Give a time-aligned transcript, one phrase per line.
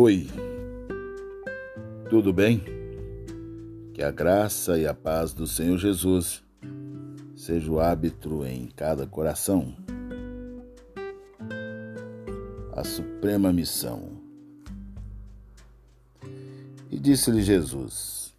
[0.00, 0.28] Oi,
[2.08, 2.62] tudo bem?
[3.92, 6.40] Que a graça e a paz do Senhor Jesus
[7.34, 9.74] seja o hábito em cada coração.
[12.76, 14.20] A suprema missão.
[16.92, 18.32] E disse-lhe Jesus: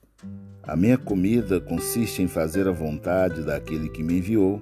[0.63, 4.61] A minha comida consiste em fazer a vontade daquele que me enviou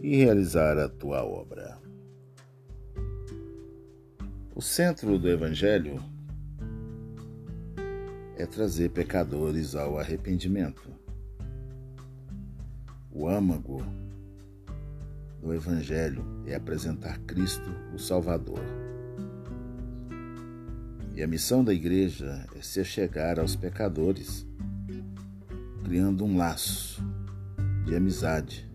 [0.00, 1.87] e realizar a tua obra.
[4.58, 6.02] O centro do Evangelho
[8.36, 10.90] é trazer pecadores ao arrependimento.
[13.08, 13.80] O âmago
[15.40, 18.58] do Evangelho é apresentar Cristo, o Salvador.
[21.14, 24.44] E a missão da igreja é se chegar aos pecadores,
[25.84, 27.00] criando um laço
[27.84, 28.68] de amizade,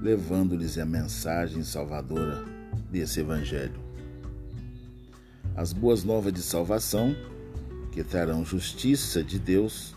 [0.00, 2.44] levando-lhes a mensagem salvadora
[2.92, 3.83] desse Evangelho
[5.56, 7.14] as boas novas de salvação,
[7.92, 9.94] que trarão justiça de Deus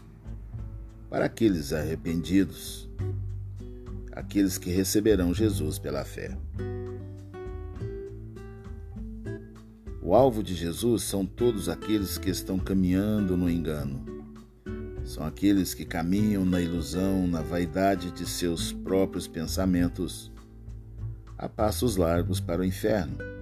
[1.09, 2.87] para aqueles arrependidos,
[4.11, 6.37] aqueles que receberão Jesus pela fé.
[10.01, 14.05] O alvo de Jesus são todos aqueles que estão caminhando no engano.
[15.03, 20.31] São aqueles que caminham na ilusão, na vaidade de seus próprios pensamentos,
[21.37, 23.36] a passos largos para o inferno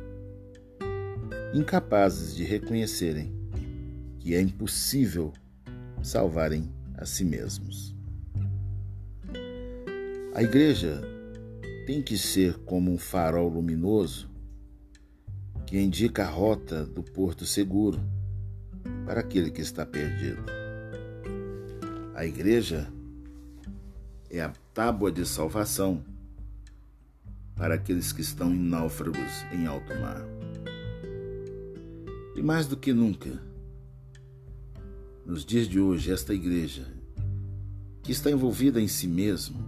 [1.56, 3.34] incapazes de reconhecerem
[4.20, 5.31] que é impossível
[6.03, 7.95] salvarem a si mesmos.
[10.34, 11.02] A igreja
[11.88, 14.30] tem que ser como um farol luminoso
[15.66, 18.02] que indica a rota do porto seguro
[19.06, 20.44] para aquele que está perdido.
[22.14, 22.92] A igreja
[24.30, 26.03] é a tábua de salvação
[27.56, 30.34] para aqueles que estão em náufragos em alto mar.
[32.35, 33.41] E mais do que nunca,
[35.25, 36.85] nos dias de hoje, esta igreja,
[38.03, 39.63] que está envolvida em si mesmo,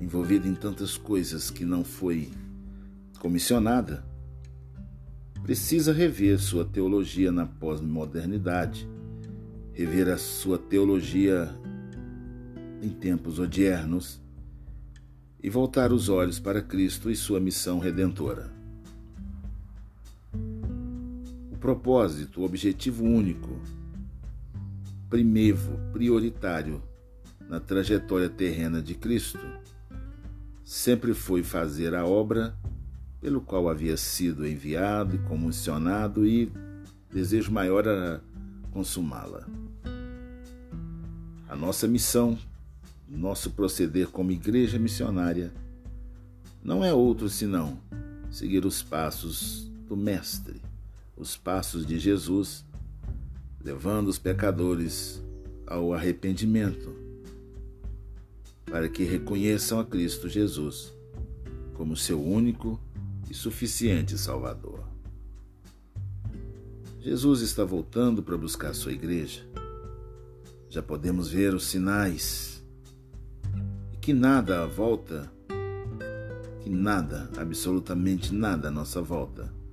[0.00, 2.30] envolvida em tantas coisas que não foi
[3.20, 4.02] comissionada,
[5.42, 8.88] precisa rever sua teologia na pós-modernidade,
[9.74, 11.54] rever a sua teologia
[12.80, 14.22] em tempos odiernos
[15.42, 18.53] e voltar os olhos para Cristo e sua missão redentora
[21.64, 23.58] propósito, objetivo único,
[25.08, 26.82] primevo, prioritário
[27.48, 29.40] na trajetória terrena de Cristo,
[30.62, 32.54] sempre foi fazer a obra
[33.18, 36.52] pelo qual havia sido enviado e comissionado e
[37.10, 38.22] desejo maior era
[38.70, 39.48] consumá-la.
[41.48, 42.38] A nossa missão,
[43.08, 45.50] nosso proceder como igreja missionária,
[46.62, 47.78] não é outro senão
[48.30, 50.60] seguir os passos do Mestre
[51.16, 52.64] os passos de Jesus,
[53.62, 55.22] levando os pecadores
[55.66, 56.94] ao arrependimento,
[58.64, 60.92] para que reconheçam a Cristo Jesus
[61.74, 62.80] como seu único
[63.30, 64.84] e suficiente Salvador.
[67.00, 69.46] Jesus está voltando para buscar sua igreja.
[70.68, 72.64] Já podemos ver os sinais
[73.92, 75.30] e que nada à volta,
[76.60, 79.63] que nada, absolutamente nada à nossa volta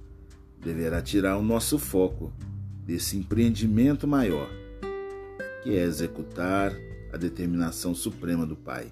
[0.61, 2.31] deverá tirar o nosso foco
[2.85, 4.49] desse empreendimento maior,
[5.63, 6.71] que é executar
[7.11, 8.91] a determinação suprema do Pai.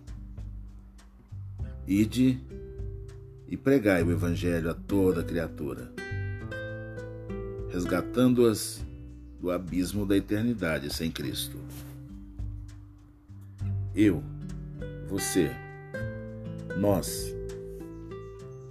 [1.87, 2.39] Ide
[3.47, 5.91] e pregai o Evangelho a toda criatura,
[7.71, 8.81] resgatando-as
[9.39, 11.57] do abismo da eternidade sem Cristo.
[13.95, 14.23] Eu,
[15.07, 15.51] você,
[16.77, 17.33] nós,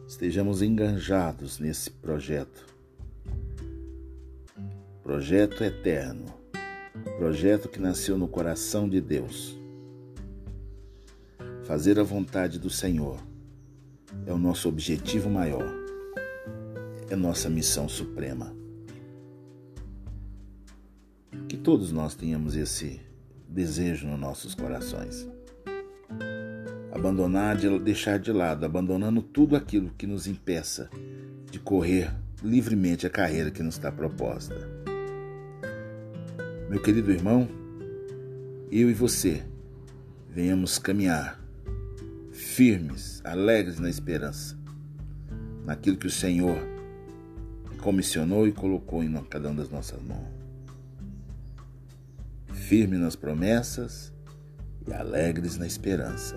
[0.06, 2.77] estejamos enganjados nesse projeto
[5.08, 6.26] Projeto eterno.
[7.16, 9.58] Projeto que nasceu no coração de Deus.
[11.64, 13.18] Fazer a vontade do Senhor
[14.26, 15.64] é o nosso objetivo maior.
[17.08, 18.54] É nossa missão suprema.
[21.48, 23.00] Que todos nós tenhamos esse
[23.48, 25.26] desejo nos nossos corações.
[26.92, 30.90] Abandonar, de, deixar de lado, abandonando tudo aquilo que nos impeça
[31.50, 32.14] de correr
[32.44, 34.77] livremente a carreira que nos está proposta.
[36.68, 37.48] Meu querido irmão,
[38.70, 39.42] eu e você
[40.28, 41.40] venhamos caminhar
[42.30, 44.54] firmes, alegres na esperança,
[45.64, 46.58] naquilo que o Senhor
[47.80, 50.28] comissionou e colocou em cada uma das nossas mãos.
[52.52, 54.12] Firme nas promessas
[54.86, 56.36] e alegres na esperança.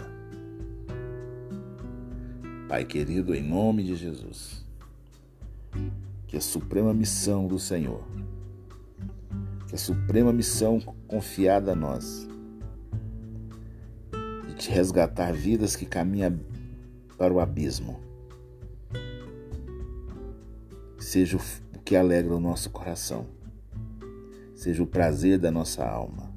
[2.69, 4.65] Pai querido, em nome de Jesus,
[6.25, 8.07] que a suprema missão do Senhor
[9.71, 12.27] que a suprema missão confiada a nós
[14.45, 16.41] de te resgatar vidas que caminham
[17.17, 18.01] para o abismo
[20.99, 23.25] seja o que alegra o nosso coração,
[24.53, 26.29] seja o prazer da nossa alma.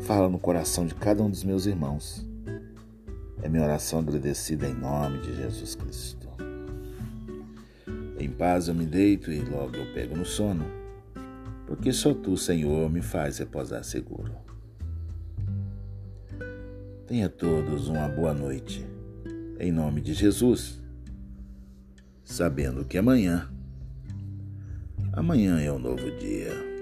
[0.00, 2.26] Fala no coração de cada um dos meus irmãos.
[3.40, 6.26] É minha oração agradecida em nome de Jesus Cristo.
[8.18, 10.77] Em paz eu me deito e logo eu pego no sono,
[11.68, 14.32] porque só tu, Senhor, me faz reposar seguro.
[17.06, 18.86] Tenha todos uma boa noite.
[19.60, 20.80] Em nome de Jesus
[22.24, 23.50] sabendo que amanhã,
[25.12, 26.77] amanhã é um novo dia.